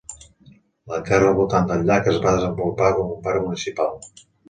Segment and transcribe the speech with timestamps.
[0.93, 3.99] La terra al voltant del llac es va desenvolupar com un parc municipal.